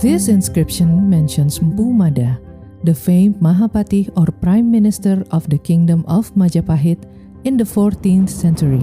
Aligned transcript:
This 0.00 0.28
inscription 0.28 1.10
mentions 1.10 1.58
Mpu 1.60 1.92
Mada, 1.92 2.40
the 2.84 2.94
famed 2.96 3.36
Mahapatih 3.36 4.08
or 4.16 4.32
Prime 4.40 4.70
Minister 4.70 5.22
of 5.28 5.44
the 5.52 5.58
Kingdom 5.58 6.08
of 6.08 6.32
Majapahit 6.32 7.04
in 7.44 7.60
the 7.60 7.68
14th 7.68 8.32
century. 8.32 8.80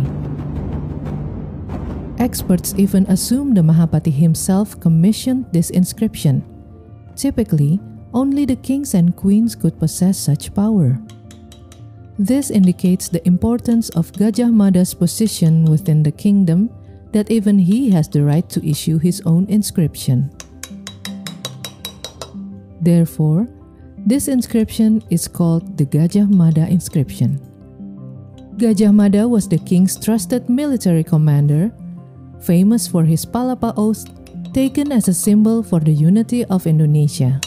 Experts 2.21 2.77
even 2.77 3.09
assume 3.09 3.57
the 3.57 3.65
Mahapatih 3.65 4.13
himself 4.13 4.79
commissioned 4.79 5.49
this 5.51 5.71
inscription. 5.71 6.45
Typically, 7.17 7.81
only 8.13 8.45
the 8.45 8.61
kings 8.61 8.93
and 8.93 9.17
queens 9.17 9.55
could 9.55 9.73
possess 9.79 10.21
such 10.21 10.53
power. 10.53 11.01
This 12.19 12.53
indicates 12.53 13.09
the 13.09 13.25
importance 13.25 13.89
of 13.97 14.13
Gajah 14.13 14.53
Mada's 14.53 14.93
position 14.93 15.65
within 15.65 16.03
the 16.03 16.13
kingdom 16.13 16.69
that 17.09 17.31
even 17.33 17.57
he 17.57 17.89
has 17.89 18.07
the 18.07 18.21
right 18.21 18.47
to 18.53 18.61
issue 18.61 18.99
his 19.01 19.25
own 19.25 19.49
inscription. 19.49 20.29
Therefore, 22.87 23.51
this 24.07 24.29
inscription 24.29 25.03
is 25.09 25.27
called 25.27 25.75
the 25.75 25.83
Gajah 25.83 26.31
Mada 26.31 26.71
inscription. 26.71 27.35
Gajah 28.55 28.95
Mada 28.95 29.27
was 29.27 29.43
the 29.43 29.59
king's 29.59 29.99
trusted 29.99 30.47
military 30.47 31.03
commander, 31.03 31.75
famous 32.39 32.87
for 32.87 33.03
his 33.03 33.25
Palapa 33.25 33.75
oath 33.75 34.07
taken 34.53 34.95
as 34.95 35.09
a 35.09 35.13
symbol 35.13 35.63
for 35.63 35.81
the 35.81 35.91
unity 35.91 36.45
of 36.45 36.63
Indonesia. 36.63 37.43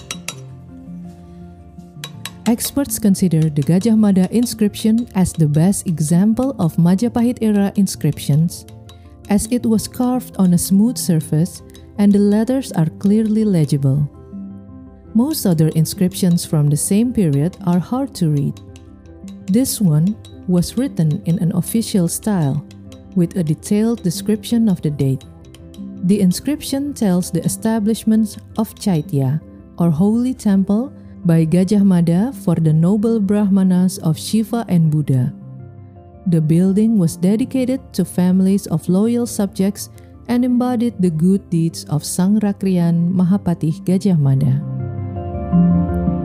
Experts 2.45 2.99
consider 3.01 3.49
the 3.49 3.65
Gajah 3.65 3.97
Mada 3.97 4.29
inscription 4.29 5.09
as 5.16 5.33
the 5.33 5.49
best 5.49 5.88
example 5.88 6.52
of 6.61 6.77
Majapahit 6.77 7.41
era 7.41 7.73
inscriptions, 7.80 8.69
as 9.32 9.49
it 9.49 9.65
was 9.65 9.88
carved 9.88 10.37
on 10.37 10.52
a 10.52 10.60
smooth 10.60 11.01
surface 11.01 11.65
and 11.97 12.13
the 12.13 12.21
letters 12.21 12.77
are 12.77 12.93
clearly 13.01 13.49
legible. 13.49 14.04
Most 15.15 15.47
other 15.47 15.69
inscriptions 15.75 16.45
from 16.45 16.69
the 16.69 16.77
same 16.77 17.13
period 17.13 17.57
are 17.66 17.79
hard 17.79 18.15
to 18.16 18.30
read. 18.30 18.61
This 19.47 19.80
one 19.80 20.15
was 20.47 20.79
written 20.79 21.23
in 21.27 21.39
an 21.43 21.51
official 21.57 22.07
style, 22.07 22.65
with 23.16 23.37
a 23.37 23.43
detailed 23.43 24.03
description 24.03 24.69
of 24.69 24.81
the 24.83 24.91
date. 24.91 25.25
The 26.07 26.21
inscription 26.21 26.95
tells 26.95 27.31
the 27.31 27.43
establishment 27.45 28.38
of 28.57 28.75
Chaitya, 28.79 29.43
or 29.79 29.91
holy 29.91 30.33
temple, 30.33 30.93
by 31.25 31.45
Gajah 31.45 31.85
Mada 31.85 32.33
for 32.33 32.55
the 32.55 32.73
noble 32.73 33.21
Brahmanas 33.21 33.99
of 33.99 34.16
Shiva 34.16 34.65
and 34.69 34.91
Buddha. 34.91 35.35
The 36.27 36.41
building 36.41 36.99
was 36.99 37.16
dedicated 37.16 37.81
to 37.95 38.05
families 38.05 38.66
of 38.69 38.88
loyal 38.88 39.27
subjects 39.27 39.91
and 40.29 40.45
embodied 40.45 40.95
the 41.03 41.11
good 41.11 41.51
deeds 41.51 41.85
of 41.91 42.07
Sang 42.07 42.38
Rakrian 42.38 43.11
Mahapatih 43.11 43.83
Gajah 43.83 44.16
Mada. 44.16 44.70
Música 45.51 46.20